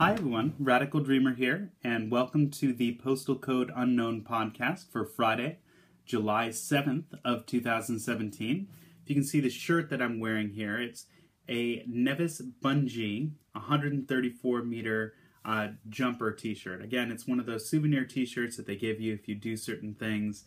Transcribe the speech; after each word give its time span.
Hi, 0.00 0.12
everyone. 0.12 0.54
Radical 0.58 1.00
Dreamer 1.00 1.34
here, 1.34 1.72
and 1.84 2.10
welcome 2.10 2.48
to 2.52 2.72
the 2.72 2.98
Postal 3.04 3.36
Code 3.36 3.70
Unknown 3.76 4.22
podcast 4.22 4.90
for 4.90 5.04
Friday, 5.04 5.58
July 6.06 6.48
7th 6.48 7.04
of 7.22 7.44
2017. 7.44 8.66
If 9.02 9.10
you 9.10 9.14
can 9.14 9.24
see 9.24 9.40
the 9.40 9.50
shirt 9.50 9.90
that 9.90 10.00
I'm 10.00 10.18
wearing 10.18 10.52
here, 10.52 10.80
it's 10.80 11.04
a 11.50 11.84
Nevis 11.86 12.40
Bungee 12.64 13.32
134 13.52 14.62
meter 14.62 15.12
uh, 15.44 15.68
jumper 15.90 16.32
t-shirt. 16.32 16.82
Again, 16.82 17.12
it's 17.12 17.28
one 17.28 17.38
of 17.38 17.44
those 17.44 17.68
souvenir 17.68 18.06
t-shirts 18.06 18.56
that 18.56 18.66
they 18.66 18.76
give 18.76 19.02
you 19.02 19.12
if 19.12 19.28
you 19.28 19.34
do 19.34 19.54
certain 19.54 19.92
things. 19.92 20.44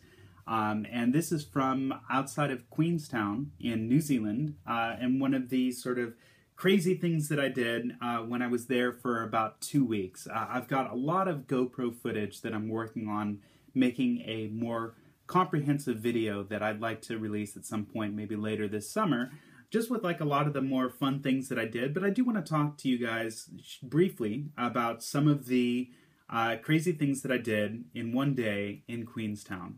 Um, 0.48 0.84
and 0.90 1.12
this 1.12 1.30
is 1.30 1.44
from 1.44 1.94
outside 2.10 2.50
of 2.50 2.68
Queenstown 2.70 3.52
in 3.60 3.88
New 3.88 4.00
Zealand, 4.00 4.56
uh, 4.66 4.96
and 5.00 5.20
one 5.20 5.32
of 5.32 5.48
the 5.48 5.70
sort 5.70 6.00
of 6.00 6.14
crazy 6.56 6.94
things 6.94 7.28
that 7.28 7.40
I 7.40 7.48
did 7.48 7.92
uh, 8.00 8.18
when 8.18 8.42
I 8.42 8.46
was 8.46 8.66
there 8.66 8.92
for 8.92 9.22
about 9.22 9.60
two 9.60 9.84
weeks. 9.84 10.26
Uh, 10.26 10.46
I've 10.48 10.68
got 10.68 10.90
a 10.90 10.94
lot 10.94 11.28
of 11.28 11.46
GoPro 11.46 11.94
footage 11.94 12.40
that 12.42 12.54
I'm 12.54 12.68
working 12.68 13.08
on 13.08 13.40
making 13.74 14.22
a 14.26 14.48
more 14.48 14.94
comprehensive 15.26 15.98
video 15.98 16.42
that 16.44 16.62
I'd 16.62 16.80
like 16.80 17.02
to 17.02 17.18
release 17.18 17.56
at 17.56 17.64
some 17.64 17.84
point, 17.84 18.14
maybe 18.14 18.36
later 18.36 18.68
this 18.68 18.88
summer, 18.88 19.32
just 19.70 19.90
with 19.90 20.04
like 20.04 20.20
a 20.20 20.24
lot 20.24 20.46
of 20.46 20.52
the 20.52 20.62
more 20.62 20.90
fun 20.90 21.20
things 21.20 21.48
that 21.48 21.58
I 21.58 21.64
did. 21.64 21.92
But 21.92 22.04
I 22.04 22.10
do 22.10 22.24
want 22.24 22.44
to 22.44 22.48
talk 22.48 22.78
to 22.78 22.88
you 22.88 23.04
guys 23.04 23.48
briefly 23.82 24.46
about 24.56 25.02
some 25.02 25.26
of 25.26 25.46
the 25.46 25.90
uh, 26.30 26.56
crazy 26.62 26.92
things 26.92 27.22
that 27.22 27.32
I 27.32 27.38
did 27.38 27.84
in 27.94 28.12
one 28.12 28.34
day 28.34 28.84
in 28.86 29.06
Queenstown. 29.06 29.74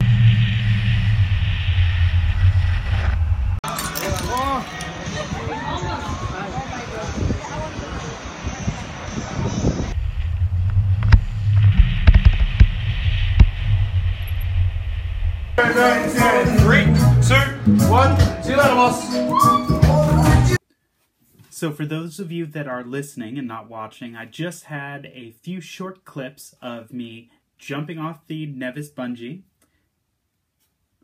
So, 21.51 21.73
for 21.73 21.87
those 21.87 22.21
of 22.21 22.31
you 22.31 22.45
that 22.47 22.69
are 22.69 22.85
listening 22.85 23.39
and 23.39 23.49
not 23.49 23.71
watching, 23.71 24.15
I 24.15 24.27
just 24.27 24.65
had 24.65 25.07
a 25.07 25.31
few 25.43 25.61
short 25.61 26.05
clips 26.05 26.55
of 26.61 26.93
me 26.93 27.31
jumping 27.59 27.99
off 27.99 28.27
the 28.27 28.45
Nevis 28.47 28.91
bungee, 28.91 29.43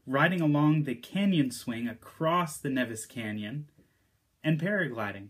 riding 0.06 0.40
along 0.40 0.84
the 0.84 0.94
canyon 0.94 1.50
swing 1.50 1.88
across 1.88 2.58
the 2.58 2.68
Nevis 2.68 3.06
Canyon, 3.06 3.70
and 4.44 4.60
paragliding. 4.60 5.28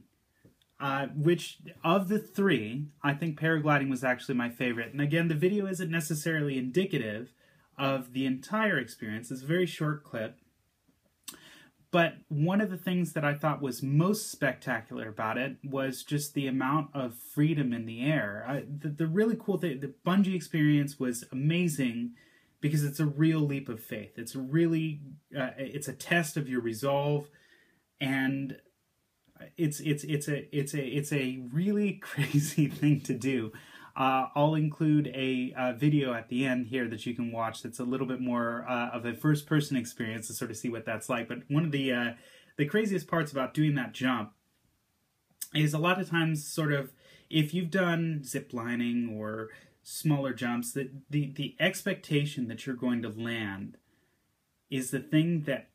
Uh, 0.81 1.07
which 1.15 1.59
of 1.85 2.09
the 2.09 2.19
three, 2.19 2.87
I 3.05 3.15
think 3.15 3.39
paragliding 3.39 3.89
was 3.89 4.03
actually 4.03 4.35
my 4.35 4.51
favorite. 4.51 4.91
And 4.93 5.01
again, 5.01 5.29
the 5.29 5.35
video 5.35 5.67
isn't 5.67 5.91
necessarily 5.91 6.59
indicative 6.59 7.33
of 7.79 8.13
the 8.13 8.27
entire 8.27 8.79
experience. 8.79 9.31
It's 9.31 9.43
a 9.43 9.47
very 9.47 9.67
short 9.67 10.03
clip. 10.03 10.39
But 11.93 12.15
one 12.29 12.61
of 12.61 12.71
the 12.71 12.79
things 12.79 13.13
that 13.13 13.25
I 13.25 13.35
thought 13.35 13.63
was 13.63 13.83
most 13.83 14.31
spectacular 14.33 15.09
about 15.09 15.37
it 15.39 15.59
was 15.63 16.03
just 16.03 16.33
the 16.33 16.47
amount 16.49 16.89
of 16.95 17.15
freedom 17.15 17.73
in 17.73 17.87
the 17.87 18.03
air. 18.03 18.45
I, 18.49 18.65
the, 18.67 18.89
the 18.89 19.07
really 19.07 19.37
cool 19.39 19.59
thing, 19.59 19.79
the 19.79 19.95
bungee 20.05 20.35
experience 20.35 20.99
was 20.99 21.23
amazing 21.31 22.15
because 22.63 22.83
it's 22.83 22.99
a 22.99 23.07
real 23.07 23.41
leap 23.41 23.69
of 23.69 23.79
faith. 23.79 24.13
It's 24.17 24.35
really, 24.35 25.01
uh, 25.39 25.51
it's 25.59 25.87
a 25.87 25.93
test 25.93 26.37
of 26.37 26.49
your 26.49 26.63
resolve, 26.63 27.29
and 28.01 28.57
it's 29.56 29.81
it's 29.81 30.05
it's 30.05 30.28
a 30.28 30.56
it's 30.56 30.75
a 30.75 30.84
it's 30.84 31.12
a 31.12 31.42
really 31.53 31.92
crazy 32.03 32.69
thing 32.69 33.00
to 33.03 33.14
do. 33.14 33.53
Uh, 33.95 34.28
I'll 34.34 34.55
include 34.55 35.08
a, 35.08 35.53
a, 35.55 35.75
video 35.75 36.14
at 36.14 36.31
the 36.31 36.47
end 36.47 36.69
here 36.69 36.89
that 36.89 37.05
you 37.05 37.14
can 37.14 37.31
watch. 37.31 37.62
That's 37.62 37.78
a 37.78 37.84
little 37.84 38.06
bit 38.06 38.23
more 38.23 38.64
uh, 38.67 38.89
of 38.89 39.05
a 39.05 39.12
first-person 39.12 39.77
experience 39.77 40.28
to 40.28 40.33
sort 40.33 40.51
of 40.51 40.57
see 40.57 40.70
what 40.70 40.86
that's 40.86 41.11
like. 41.11 41.29
But 41.29 41.41
one 41.48 41.67
of 41.67 41.73
the 41.73 41.92
uh, 41.92 42.12
the 42.57 42.64
craziest 42.64 43.07
parts 43.07 43.33
about 43.33 43.52
doing 43.52 43.74
that 43.74 43.92
jump 43.92 44.33
is 45.55 45.74
a 45.74 45.79
lot 45.79 46.01
of 46.01 46.08
times, 46.08 46.46
sort 46.46 46.73
of, 46.73 46.92
if 47.29 47.52
you've 47.52 47.70
done 47.70 48.23
zip 48.24 48.55
lining 48.55 49.14
or 49.14 49.51
smaller 49.83 50.33
jumps, 50.33 50.73
that 50.73 50.91
the 51.11 51.30
the 51.35 51.55
expectation 51.61 52.48
that 52.48 52.67
you're 52.67 52.77
going 52.77 53.02
to 53.02 53.11
land 53.11 53.77
is 54.70 54.91
the 54.91 55.01
thing 55.01 55.42
that 55.42 55.68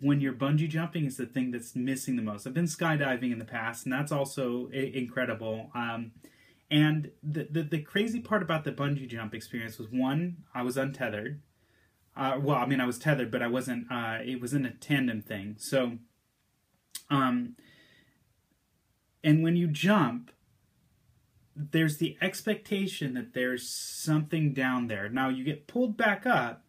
when 0.00 0.20
you're 0.20 0.32
bungee 0.32 0.68
jumping 0.68 1.04
is 1.04 1.16
the 1.16 1.26
thing 1.26 1.50
that's 1.50 1.76
missing 1.76 2.16
the 2.16 2.22
most. 2.22 2.46
I've 2.46 2.54
been 2.54 2.64
skydiving 2.64 3.32
in 3.32 3.38
the 3.38 3.44
past, 3.44 3.84
and 3.84 3.92
that's 3.92 4.12
also 4.12 4.68
incredible. 4.68 5.70
Um, 5.74 6.12
and 6.70 7.10
the, 7.22 7.46
the, 7.50 7.62
the 7.62 7.82
crazy 7.82 8.20
part 8.20 8.42
about 8.42 8.64
the 8.64 8.72
bungee 8.72 9.08
jump 9.08 9.34
experience 9.34 9.78
was 9.78 9.88
one, 9.90 10.38
I 10.54 10.62
was 10.62 10.76
untethered. 10.76 11.40
Uh, 12.16 12.38
well, 12.40 12.56
I 12.56 12.66
mean, 12.66 12.80
I 12.80 12.86
was 12.86 12.98
tethered, 12.98 13.30
but 13.30 13.42
I 13.42 13.48
wasn't. 13.48 13.90
Uh, 13.90 14.18
it 14.24 14.40
was 14.40 14.54
in 14.54 14.64
a 14.64 14.70
tandem 14.70 15.20
thing. 15.20 15.56
So, 15.58 15.98
um, 17.10 17.56
and 19.22 19.42
when 19.42 19.56
you 19.56 19.66
jump, 19.66 20.30
there's 21.56 21.98
the 21.98 22.16
expectation 22.20 23.14
that 23.14 23.34
there's 23.34 23.68
something 23.68 24.52
down 24.52 24.86
there. 24.86 25.08
Now 25.08 25.28
you 25.28 25.44
get 25.44 25.66
pulled 25.66 25.96
back 25.96 26.24
up, 26.26 26.63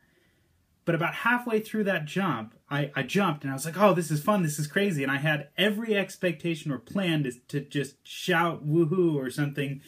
but 0.86 0.96
about 0.96 1.16
halfway 1.16 1.60
through 1.60 1.84
that 1.86 2.06
jump, 2.06 2.54
I, 2.70 2.92
I 2.96 3.02
jumped 3.04 3.44
and 3.44 3.52
I 3.52 3.56
was 3.56 3.66
like, 3.66 3.78
oh, 3.78 3.94
this 3.94 4.12
is 4.12 4.22
fun, 4.22 4.44
this 4.44 4.60
is 4.60 4.68
crazy. 4.68 5.02
And 5.02 5.12
I 5.12 5.18
had 5.18 5.50
every 5.58 5.96
expectation 5.98 6.72
or 6.72 6.78
plan 6.78 7.24
to, 7.24 7.32
to 7.32 7.60
just 7.62 7.96
shout 8.08 8.68
woohoo 8.68 9.16
or 9.16 9.32
something. 9.32 9.82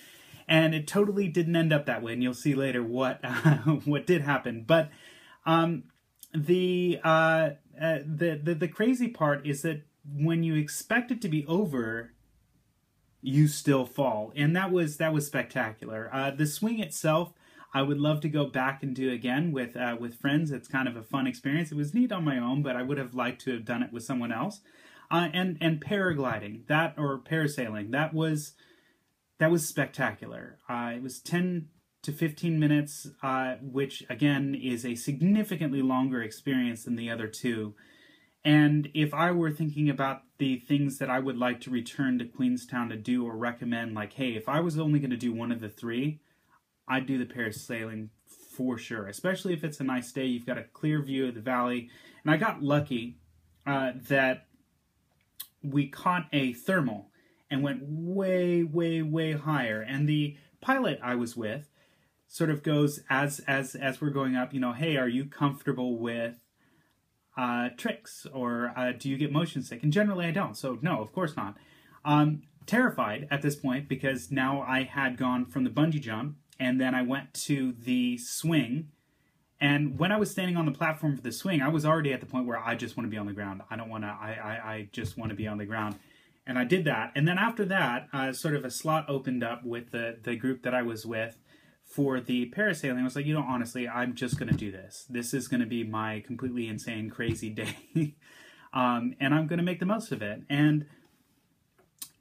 And 0.47 0.73
it 0.73 0.87
totally 0.87 1.27
didn't 1.27 1.55
end 1.55 1.71
up 1.71 1.85
that 1.85 2.01
way. 2.01 2.13
And 2.13 2.23
you'll 2.23 2.33
see 2.33 2.55
later 2.55 2.81
what 2.81 3.19
uh, 3.23 3.57
what 3.85 4.07
did 4.07 4.21
happen. 4.23 4.63
But 4.65 4.89
um, 5.45 5.83
the, 6.33 6.99
uh, 7.03 7.51
uh, 7.79 7.99
the, 8.05 8.39
the 8.41 8.55
the 8.55 8.67
crazy 8.67 9.07
part 9.07 9.45
is 9.45 9.61
that 9.61 9.83
when 10.11 10.43
you 10.43 10.55
expect 10.55 11.11
it 11.11 11.21
to 11.21 11.29
be 11.29 11.45
over, 11.47 12.13
you 13.21 13.47
still 13.47 13.85
fall, 13.85 14.31
and 14.35 14.55
that 14.55 14.71
was 14.71 14.97
that 14.97 15.13
was 15.13 15.27
spectacular. 15.27 16.09
Uh, 16.11 16.31
the 16.31 16.47
swing 16.47 16.79
itself 16.79 17.33
I 17.73 17.81
would 17.81 17.99
love 17.99 18.21
to 18.21 18.29
go 18.29 18.45
back 18.45 18.81
and 18.81 18.95
do 18.95 19.11
again 19.11 19.51
with 19.51 19.75
uh, 19.75 19.97
with 19.99 20.19
friends. 20.19 20.51
It's 20.51 20.67
kind 20.67 20.87
of 20.87 20.95
a 20.95 21.03
fun 21.03 21.27
experience. 21.27 21.71
It 21.71 21.77
was 21.77 21.93
neat 21.93 22.11
on 22.11 22.25
my 22.25 22.37
own, 22.37 22.63
but 22.63 22.75
I 22.75 22.83
would 22.83 22.97
have 22.97 23.13
liked 23.13 23.41
to 23.41 23.53
have 23.53 23.65
done 23.65 23.83
it 23.83 23.91
with 23.91 24.03
someone 24.03 24.31
else. 24.31 24.61
Uh, 25.09 25.29
and 25.33 25.57
and 25.61 25.83
paragliding 25.83 26.67
that 26.67 26.95
or 26.97 27.19
parasailing 27.19 27.91
that 27.91 28.13
was 28.13 28.53
that 29.39 29.51
was 29.51 29.67
spectacular. 29.67 30.57
Uh, 30.69 30.93
it 30.95 31.03
was 31.03 31.19
ten 31.19 31.69
to 32.03 32.11
fifteen 32.11 32.59
minutes, 32.59 33.07
uh, 33.21 33.55
which 33.61 34.03
again 34.09 34.55
is 34.55 34.85
a 34.85 34.95
significantly 34.95 35.81
longer 35.81 36.21
experience 36.21 36.83
than 36.83 36.95
the 36.95 37.09
other 37.09 37.27
two. 37.27 37.75
And 38.45 38.89
if 38.93 39.13
I 39.13 39.31
were 39.31 39.51
thinking 39.51 39.89
about 39.89 40.21
the 40.37 40.57
things 40.57 40.99
that 40.99 41.09
I 41.09 41.19
would 41.19 41.37
like 41.37 41.59
to 41.61 41.69
return 41.69 42.17
to 42.19 42.25
Queenstown 42.25 42.87
to 42.89 42.95
do 42.95 43.25
or 43.25 43.35
recommend, 43.35 43.93
like, 43.93 44.13
hey, 44.13 44.35
if 44.35 44.47
I 44.47 44.61
was 44.61 44.79
only 44.79 44.99
going 44.99 45.11
to 45.11 45.17
do 45.17 45.33
one 45.33 45.51
of 45.51 45.59
the 45.59 45.67
three, 45.67 46.21
I'd 46.87 47.05
do 47.05 47.17
the 47.17 47.25
parasailing 47.25 48.09
for 48.55 48.77
sure, 48.77 49.07
especially 49.07 49.53
if 49.53 49.63
it's 49.63 49.79
a 49.79 49.83
nice 49.83 50.11
day. 50.11 50.25
You've 50.25 50.45
got 50.45 50.57
a 50.57 50.63
clear 50.63 51.01
view 51.01 51.27
of 51.27 51.35
the 51.35 51.41
valley. 51.41 51.89
And 52.23 52.31
I 52.31 52.37
got 52.37 52.63
lucky 52.63 53.17
uh, 53.65 53.91
that 54.09 54.47
we 55.63 55.87
caught 55.87 56.27
a 56.33 56.53
thermal 56.53 57.11
and 57.49 57.63
went 57.63 57.81
way, 57.83 58.63
way, 58.63 59.01
way 59.01 59.33
higher. 59.33 59.81
And 59.81 60.07
the 60.07 60.37
pilot 60.61 60.99
I 61.03 61.15
was 61.15 61.37
with 61.37 61.69
sort 62.27 62.49
of 62.49 62.63
goes 62.63 62.99
as 63.09 63.39
as 63.47 63.75
as 63.75 64.01
we're 64.01 64.09
going 64.09 64.35
up. 64.35 64.53
You 64.53 64.59
know, 64.59 64.73
hey, 64.73 64.97
are 64.97 65.07
you 65.07 65.25
comfortable 65.25 65.97
with 65.97 66.35
uh, 67.37 67.69
tricks 67.77 68.25
or 68.33 68.73
uh, 68.75 68.91
do 68.97 69.09
you 69.09 69.17
get 69.17 69.31
motion 69.31 69.61
sick? 69.61 69.83
And 69.83 69.93
generally, 69.93 70.25
I 70.25 70.31
don't. 70.31 70.57
So 70.57 70.79
no, 70.81 71.01
of 71.01 71.13
course 71.13 71.37
not. 71.37 71.55
Um, 72.03 72.43
terrified 72.65 73.27
at 73.31 73.41
this 73.41 73.55
point 73.55 73.87
because 73.87 74.31
now 74.31 74.61
I 74.61 74.83
had 74.83 75.17
gone 75.17 75.45
from 75.45 75.63
the 75.63 75.69
bungee 75.69 76.01
jump 76.01 76.37
and 76.59 76.79
then 76.79 76.95
I 76.95 77.01
went 77.01 77.33
to 77.45 77.73
the 77.73 78.17
swing. 78.17 78.89
And 79.59 79.97
when 79.97 80.11
I 80.11 80.17
was 80.17 80.29
standing 80.29 80.55
on 80.55 80.65
the 80.65 80.71
platform 80.71 81.15
for 81.15 81.21
the 81.21 81.31
swing, 81.31 81.61
I 81.61 81.69
was 81.69 81.85
already 81.85 82.13
at 82.13 82.19
the 82.19 82.27
point 82.27 82.45
where 82.45 82.59
I 82.59 82.75
just 82.75 82.95
want 82.95 83.07
to 83.07 83.11
be 83.11 83.17
on 83.17 83.25
the 83.25 83.33
ground. 83.33 83.61
I 83.69 83.75
don't 83.75 83.89
want 83.89 84.03
to. 84.03 84.07
I, 84.07 84.37
I, 84.41 84.71
I 84.73 84.89
just 84.91 85.17
want 85.17 85.31
to 85.31 85.35
be 85.35 85.47
on 85.47 85.57
the 85.57 85.65
ground, 85.65 85.95
and 86.45 86.59
I 86.59 86.63
did 86.63 86.85
that. 86.85 87.11
And 87.15 87.27
then 87.27 87.39
after 87.39 87.65
that, 87.65 88.07
uh, 88.13 88.33
sort 88.33 88.55
of 88.55 88.63
a 88.63 88.69
slot 88.69 89.05
opened 89.09 89.43
up 89.43 89.65
with 89.65 89.91
the 89.91 90.17
the 90.21 90.35
group 90.35 90.61
that 90.63 90.75
I 90.75 90.83
was 90.83 91.05
with 91.05 91.39
for 91.83 92.19
the 92.19 92.51
parasailing. 92.55 92.99
I 92.99 93.03
was 93.03 93.15
like, 93.15 93.25
you 93.25 93.33
know, 93.33 93.45
honestly, 93.47 93.87
I'm 93.87 94.13
just 94.13 94.37
to 94.49 94.57
do 94.57 94.71
this. 94.71 95.05
This 95.09 95.33
is 95.33 95.47
to 95.61 95.65
be 95.65 95.83
my 95.83 96.19
completely 96.19 96.67
insane, 96.67 97.09
crazy 97.09 97.49
day, 97.95 98.15
um, 98.73 99.15
and 99.19 99.33
I'm 99.33 99.47
to 99.57 99.63
make 99.63 99.79
the 99.79 99.87
most 99.87 100.11
of 100.11 100.21
it. 100.21 100.43
And 100.49 100.85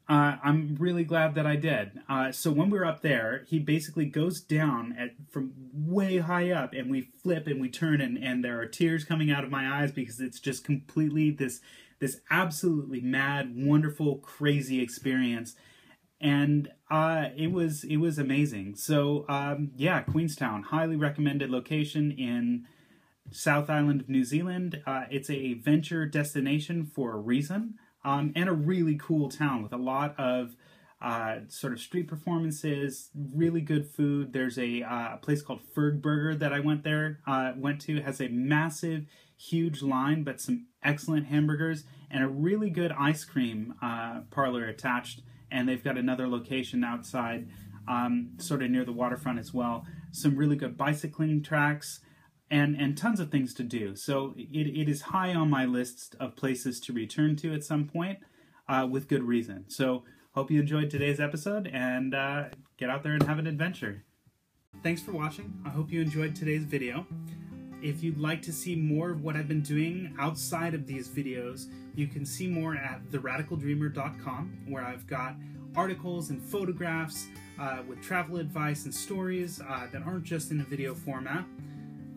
uh, 0.08 0.36
I'm 0.42 0.76
really 0.78 1.04
glad 1.04 1.34
that 1.34 1.46
I 1.46 1.56
did. 1.56 2.00
Uh, 2.08 2.30
so 2.30 2.52
when 2.52 2.70
we 2.70 2.78
were 2.78 2.84
up 2.86 3.02
there, 3.02 3.44
he 3.48 3.58
basically 3.58 4.06
goes 4.06 4.40
down 4.40 4.94
at 4.98 5.10
from 5.30 5.52
way 5.74 6.18
high 6.18 6.50
up, 6.52 6.72
and 6.74 6.90
we 6.90 7.02
flip 7.22 7.46
and 7.48 7.60
we 7.60 7.68
turn, 7.68 8.00
and, 8.00 8.16
and 8.22 8.44
there 8.44 8.60
are 8.60 8.66
tears 8.66 9.04
coming 9.04 9.30
out 9.30 9.44
of 9.44 9.50
my 9.50 9.68
eyes 9.82 9.92
because 9.92 10.20
it's 10.20 10.40
just 10.40 10.64
completely 10.64 11.30
this 11.30 11.60
this 11.98 12.20
absolutely 12.30 13.00
mad, 13.00 13.52
wonderful, 13.56 14.18
crazy 14.18 14.80
experience. 14.80 15.56
and 16.20 16.70
uh, 16.90 17.26
it 17.36 17.52
was 17.52 17.84
it 17.84 17.98
was 17.98 18.18
amazing. 18.18 18.74
So 18.76 19.24
um, 19.28 19.72
yeah, 19.76 20.00
Queenstown, 20.00 20.62
highly 20.64 20.96
recommended 20.96 21.50
location 21.50 22.10
in 22.12 22.66
South 23.32 23.68
Island 23.70 24.02
of 24.02 24.08
New 24.08 24.24
Zealand. 24.24 24.82
Uh, 24.86 25.04
it's 25.10 25.30
a 25.30 25.54
venture 25.54 26.06
destination 26.06 26.86
for 26.86 27.12
a 27.14 27.18
reason, 27.18 27.74
um, 28.06 28.32
and 28.36 28.48
a 28.48 28.52
really 28.52 28.96
cool 28.96 29.28
town 29.28 29.64
with 29.64 29.72
a 29.72 29.76
lot 29.76 30.14
of 30.16 30.54
uh, 31.02 31.40
sort 31.48 31.72
of 31.72 31.80
street 31.80 32.06
performances, 32.06 33.10
really 33.34 33.60
good 33.60 33.84
food. 33.84 34.32
There's 34.32 34.58
a, 34.58 34.82
uh, 34.82 35.16
place 35.16 35.42
called 35.42 35.60
Fergburger 35.76 36.38
that 36.38 36.52
I 36.52 36.60
went 36.60 36.84
there, 36.84 37.18
uh, 37.26 37.52
went 37.56 37.80
to, 37.82 38.00
has 38.00 38.20
a 38.20 38.28
massive, 38.28 39.06
huge 39.36 39.82
line, 39.82 40.22
but 40.22 40.40
some 40.40 40.66
excellent 40.84 41.26
hamburgers 41.26 41.82
and 42.08 42.22
a 42.22 42.28
really 42.28 42.70
good 42.70 42.92
ice 42.92 43.24
cream 43.24 43.74
uh, 43.82 44.20
parlor 44.30 44.66
attached. 44.66 45.22
And 45.50 45.68
they've 45.68 45.82
got 45.82 45.98
another 45.98 46.28
location 46.28 46.84
outside, 46.84 47.48
um, 47.88 48.30
sort 48.38 48.62
of 48.62 48.70
near 48.70 48.84
the 48.84 48.92
waterfront 48.92 49.40
as 49.40 49.52
well. 49.52 49.84
Some 50.12 50.36
really 50.36 50.56
good 50.56 50.76
bicycling 50.76 51.42
tracks. 51.42 52.00
And, 52.48 52.76
and 52.76 52.96
tons 52.96 53.18
of 53.18 53.32
things 53.32 53.52
to 53.54 53.64
do. 53.64 53.96
So 53.96 54.32
it, 54.36 54.68
it 54.68 54.88
is 54.88 55.02
high 55.02 55.34
on 55.34 55.50
my 55.50 55.64
list 55.64 56.14
of 56.20 56.36
places 56.36 56.78
to 56.82 56.92
return 56.92 57.34
to 57.36 57.52
at 57.52 57.64
some 57.64 57.88
point 57.88 58.20
uh, 58.68 58.86
with 58.88 59.08
good 59.08 59.24
reason. 59.24 59.64
So 59.66 60.04
Hope 60.36 60.50
you 60.50 60.60
enjoyed 60.60 60.90
today's 60.90 61.18
episode 61.18 61.66
and 61.72 62.14
uh, 62.14 62.44
get 62.76 62.90
out 62.90 63.02
there 63.02 63.14
and 63.14 63.22
have 63.22 63.38
an 63.38 63.46
adventure. 63.46 64.04
Thanks 64.82 65.00
for 65.00 65.12
watching. 65.12 65.50
I 65.64 65.70
hope 65.70 65.90
you 65.90 66.02
enjoyed 66.02 66.36
today's 66.36 66.64
video. 66.64 67.06
If 67.80 68.02
you'd 68.02 68.18
like 68.18 68.42
to 68.42 68.52
see 68.52 68.76
more 68.76 69.12
of 69.12 69.22
what 69.22 69.34
I've 69.34 69.48
been 69.48 69.62
doing 69.62 70.14
outside 70.18 70.74
of 70.74 70.86
these 70.86 71.08
videos, 71.08 71.70
you 71.94 72.06
can 72.06 72.26
see 72.26 72.46
more 72.48 72.76
at 72.76 73.02
theradicaldreamer.com, 73.10 74.64
where 74.68 74.84
I've 74.84 75.06
got 75.06 75.36
articles 75.74 76.28
and 76.28 76.42
photographs 76.42 77.28
uh, 77.58 77.78
with 77.88 78.02
travel 78.02 78.36
advice 78.36 78.84
and 78.84 78.94
stories 78.94 79.62
uh, 79.66 79.86
that 79.90 80.02
aren't 80.02 80.24
just 80.24 80.50
in 80.50 80.60
a 80.60 80.64
video 80.64 80.94
format. 80.94 81.46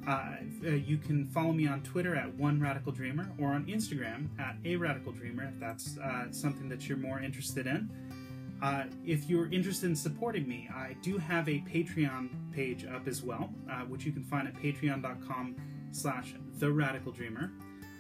Uh, 0.10 0.32
uh, 0.66 0.70
you 0.72 0.98
can 0.98 1.28
follow 1.28 1.54
me 1.54 1.68
on 1.68 1.84
Twitter 1.84 2.16
at 2.16 2.34
One 2.34 2.60
Radical 2.60 2.92
Dreamer 2.92 3.30
or 3.38 3.50
on 3.50 3.66
Instagram 3.66 4.28
at 4.40 4.56
A 4.66 4.76
Radical 4.76 5.12
Dreamer 5.12 5.44
if 5.54 5.60
that's 5.60 6.00
uh, 6.00 6.32
something 6.32 6.68
that 6.68 6.90
you're 6.90 6.98
more 6.98 7.22
interested 7.22 7.68
in. 7.68 7.88
Uh, 8.60 8.86
if 9.06 9.30
you're 9.30 9.52
interested 9.52 9.86
in 9.86 9.96
supporting 9.96 10.48
me, 10.50 10.68
I 10.74 10.96
do 11.04 11.20
have 11.20 11.48
a 11.48 11.60
Patreon 11.60 12.30
page 12.52 12.86
up 12.86 13.08
as 13.08 13.22
well, 13.22 13.54
uh, 13.70 13.82
which 13.82 14.04
you 14.04 14.12
can 14.12 14.24
find 14.24 14.48
at 14.48 14.56
patreon.com 14.56 15.56
slash 15.92 16.34
The 16.58 16.72
Radical 16.72 17.12
Dreamer. 17.12 17.52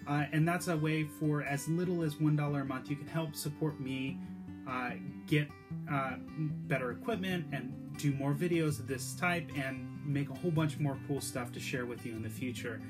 Uh, 0.07 0.25
and 0.31 0.47
that's 0.47 0.67
a 0.67 0.75
way 0.75 1.03
for 1.03 1.43
as 1.43 1.67
little 1.67 2.01
as 2.01 2.15
$1 2.15 2.61
a 2.61 2.65
month, 2.65 2.89
you 2.89 2.95
can 2.95 3.07
help 3.07 3.35
support 3.35 3.79
me 3.79 4.17
get 5.27 5.47
better 6.67 6.91
equipment 6.91 7.45
and 7.51 7.71
do 7.97 8.13
more 8.13 8.33
videos 8.33 8.79
of 8.79 8.87
this 8.87 9.13
type 9.13 9.49
and 9.55 9.87
make 10.09 10.29
a 10.29 10.33
whole 10.33 10.51
bunch 10.51 10.79
more 10.79 10.97
cool 11.07 11.21
stuff 11.21 11.51
to 11.53 11.59
share 11.59 11.85
with 11.85 12.05
you 12.05 12.13
in 12.13 12.23
the 12.23 12.29
future. 12.29 12.81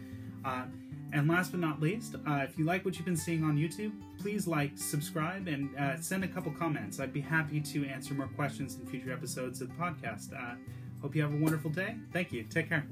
Uh, 0.46 0.64
and 1.12 1.28
last 1.28 1.52
but 1.52 1.60
not 1.60 1.82
least, 1.82 2.16
uh, 2.28 2.46
if 2.48 2.58
you 2.58 2.66
like 2.66 2.86
what 2.86 2.96
you've 2.96 3.06
been 3.06 3.18
seeing 3.18 3.44
on 3.44 3.58
YouTube, 3.58 3.92
please 4.20 4.48
like, 4.48 4.72
subscribe, 4.76 5.48
and 5.48 5.76
uh, 5.78 6.00
send 6.00 6.24
a 6.24 6.28
couple 6.28 6.52
comments. 6.52 7.00
I'd 7.00 7.14
be 7.14 7.22
happy 7.22 7.60
to 7.62 7.86
answer 7.88 8.14
more 8.14 8.28
questions 8.28 8.76
in 8.76 8.86
future 8.86 9.12
episodes 9.12 9.60
of 9.62 9.70
the 9.70 9.74
podcast. 9.74 10.34
Uh, 10.34 10.56
hope 11.02 11.16
you 11.16 11.24
have 11.24 11.34
a 11.34 11.38
wonderful 11.38 11.72
day. 11.72 11.96
Thank 12.14 12.32
you. 12.32 12.44
Take 12.44 12.70
care. 12.70 12.86